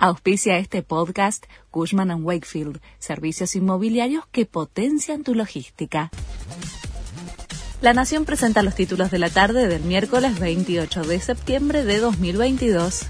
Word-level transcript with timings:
Auspicia 0.00 0.58
este 0.58 0.84
podcast 0.84 1.44
Cushman⁇ 1.72 2.10
Wakefield, 2.22 2.80
servicios 3.00 3.56
inmobiliarios 3.56 4.24
que 4.30 4.46
potencian 4.46 5.24
tu 5.24 5.34
logística. 5.34 6.12
La 7.80 7.94
Nación 7.94 8.24
presenta 8.24 8.62
los 8.62 8.76
títulos 8.76 9.10
de 9.10 9.18
la 9.18 9.28
tarde 9.28 9.66
del 9.66 9.82
miércoles 9.82 10.38
28 10.38 11.02
de 11.02 11.18
septiembre 11.18 11.84
de 11.84 11.98
2022. 11.98 13.06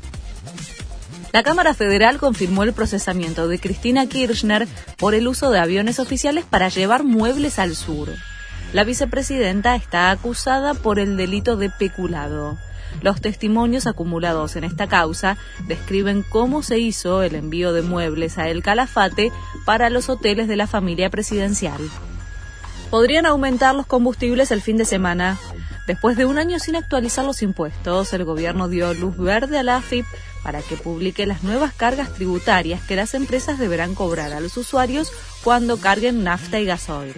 La 1.35 1.43
Cámara 1.43 1.75
Federal 1.75 2.17
confirmó 2.17 2.63
el 2.63 2.73
procesamiento 2.73 3.49
de 3.49 3.59
Cristina 3.59 4.07
Kirchner 4.07 4.67
por 4.97 5.15
el 5.15 5.29
uso 5.29 5.51
de 5.51 5.59
aviones 5.59 5.99
oficiales 5.99 6.47
para 6.47 6.71
llevar 6.71 7.05
muebles 7.05 7.59
al 7.59 7.77
sur. 7.77 8.09
La 8.75 8.85
vicepresidenta 8.85 9.75
está 9.77 10.11
acusada 10.11 10.75
por 10.75 10.99
el 10.99 11.17
delito 11.17 11.57
de 11.57 11.71
peculado. 11.71 12.59
Los 13.01 13.23
testimonios 13.23 13.87
acumulados 13.87 14.57
en 14.57 14.65
esta 14.65 14.87
causa 14.89 15.39
describen 15.67 16.23
cómo 16.23 16.63
se 16.63 16.79
hizo 16.79 17.23
el 17.23 17.35
envío 17.35 17.73
de 17.73 17.81
muebles 17.81 18.37
a 18.37 18.49
El 18.49 18.63
Calafate 18.63 19.33
para 19.65 19.89
los 19.89 20.11
hoteles 20.11 20.49
de 20.49 20.57
la 20.57 20.67
familia 20.67 21.09
presidencial. 21.09 21.81
Podrían 22.91 23.25
aumentar 23.25 23.75
los 23.75 23.87
combustibles 23.87 24.51
el 24.51 24.61
fin 24.61 24.77
de 24.77 24.85
semana. 24.85 25.39
Después 25.87 26.19
de 26.19 26.27
un 26.27 26.37
año 26.37 26.59
sin 26.59 26.77
actualizar 26.77 27.25
los 27.25 27.41
impuestos, 27.41 28.13
el 28.13 28.25
gobierno 28.25 28.69
dio 28.69 28.93
luz 28.93 29.17
verde 29.17 29.59
a 29.59 29.63
la 29.63 29.77
AFIP 29.77 30.05
para 30.43 30.61
que 30.61 30.77
publique 30.77 31.27
las 31.27 31.43
nuevas 31.43 31.73
cargas 31.73 32.13
tributarias 32.13 32.83
que 32.83 32.97
las 32.97 33.15
empresas 33.15 33.59
deberán 33.59 33.95
cobrar 33.95 34.35
a 34.35 34.41
los 34.41 34.59
usuarios 34.59 35.11
cuando 35.43 35.79
carguen 35.79 36.23
nafta 36.23 36.61
y 36.61 36.67
gasoil 36.67 37.15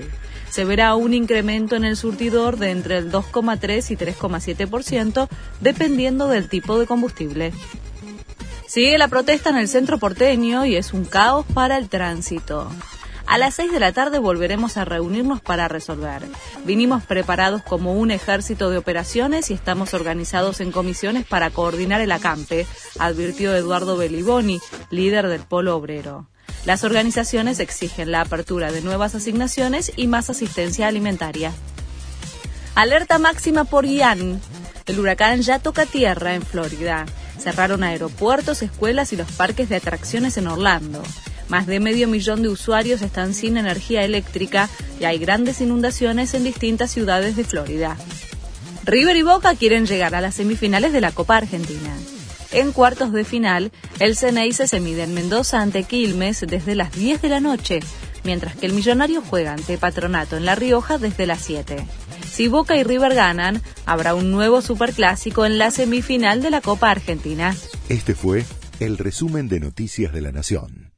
se 0.51 0.65
verá 0.65 0.95
un 0.95 1.15
incremento 1.15 1.77
en 1.77 1.85
el 1.85 1.97
surtidor 1.97 2.59
de 2.59 2.71
entre 2.71 2.99
el 2.99 3.11
2,3 3.11 3.91
y 3.91 3.97
3,7% 3.97 5.29
dependiendo 5.61 6.29
del 6.29 6.49
tipo 6.49 6.79
de 6.79 6.87
combustible. 6.87 7.53
Sigue 8.67 8.99
la 8.99 9.09
protesta 9.09 9.51
en 9.51 9.57
el 9.57 9.69
centro 9.69 9.99
porteño 9.99 10.65
y 10.65 10.77
es 10.77 10.93
un 10.93 11.05
caos 11.05 11.47
para 11.55 11.77
el 11.77 11.89
tránsito. 11.89 12.71
A 13.31 13.39
las 13.39 13.55
6 13.55 13.71
de 13.71 13.79
la 13.79 13.93
tarde 13.93 14.19
volveremos 14.19 14.77
a 14.77 14.85
reunirnos 14.85 15.41
para 15.41 15.69
resolver. 15.69 16.25
Vinimos 16.65 17.05
preparados 17.05 17.63
como 17.63 17.95
un 17.95 18.11
ejército 18.11 18.71
de 18.71 18.77
operaciones 18.77 19.53
y 19.53 19.55
estamos 19.55 19.95
organizados 19.95 20.61
en 20.61 20.73
comisiones 20.73 21.27
para 21.27 21.51
coordinar 21.51 22.01
el 22.01 22.11
acampe, 22.11 22.67
advirtió 22.99 23.55
Eduardo 23.55 23.97
Beliboni, 23.97 24.61
líder 24.91 25.29
del 25.29 25.43
Polo 25.43 25.77
Obrero. 25.77 26.27
Las 26.65 26.83
organizaciones 26.83 27.61
exigen 27.61 28.11
la 28.11 28.23
apertura 28.23 28.73
de 28.73 28.83
nuevas 28.83 29.15
asignaciones 29.15 29.93
y 29.95 30.09
más 30.09 30.29
asistencia 30.29 30.89
alimentaria. 30.89 31.53
Alerta 32.75 33.21
máxima 33.21 33.63
por 33.63 33.87
Ian. 33.87 34.41
El 34.87 34.99
huracán 34.99 35.43
ya 35.43 35.61
toca 35.61 35.87
tierra 35.87 36.35
en 36.35 36.43
Florida. 36.43 37.07
Cerraron 37.39 37.85
aeropuertos, 37.85 38.63
escuelas 38.63 39.13
y 39.13 39.17
los 39.17 39.31
parques 39.31 39.69
de 39.69 39.77
atracciones 39.77 40.37
en 40.37 40.49
Orlando. 40.49 41.01
Más 41.51 41.67
de 41.67 41.81
medio 41.81 42.07
millón 42.07 42.43
de 42.43 42.49
usuarios 42.49 43.03
están 43.03 43.35
sin 43.35 43.57
energía 43.57 44.05
eléctrica 44.05 44.71
y 45.01 45.05
hay 45.05 45.19
grandes 45.19 45.61
inundaciones 45.61 46.33
en 46.35 46.45
distintas 46.45 46.93
ciudades 46.93 47.35
de 47.35 47.43
Florida. 47.43 47.97
River 48.85 49.17
y 49.17 49.23
Boca 49.23 49.55
quieren 49.57 49.85
llegar 49.85 50.15
a 50.15 50.21
las 50.21 50.37
semifinales 50.37 50.93
de 50.93 51.01
la 51.01 51.11
Copa 51.11 51.37
Argentina. 51.37 51.93
En 52.53 52.71
cuartos 52.71 53.13
de 53.13 53.25
final, 53.25 53.73
el 53.99 54.17
Ceneice 54.17 54.69
se 54.69 54.81
mide 54.81 55.03
en 55.03 55.13
Mendoza 55.13 55.61
ante 55.61 55.83
Quilmes 55.83 56.41
desde 56.41 56.77
las 56.77 56.93
10 56.93 57.21
de 57.21 57.29
la 57.29 57.41
noche, 57.41 57.81
mientras 58.23 58.55
que 58.55 58.67
el 58.67 58.73
Millonario 58.73 59.21
juega 59.21 59.53
ante 59.53 59.77
Patronato 59.77 60.37
en 60.37 60.45
La 60.45 60.55
Rioja 60.55 60.99
desde 60.99 61.27
las 61.27 61.43
7. 61.43 61.85
Si 62.31 62.47
Boca 62.47 62.77
y 62.77 62.85
River 62.85 63.15
ganan, 63.15 63.61
habrá 63.87 64.15
un 64.15 64.31
nuevo 64.31 64.63
superclásico 64.63 65.45
en 65.47 65.59
la 65.59 65.73
semifinal 65.73 66.43
de 66.43 66.51
la 66.51 66.61
Copa 66.61 66.93
Argentina. 66.93 67.57
Este 67.89 68.15
fue 68.15 68.45
el 68.79 68.99
resumen 68.99 69.49
de 69.49 69.59
Noticias 69.59 70.13
de 70.13 70.21
la 70.21 70.31
Nación. 70.31 70.90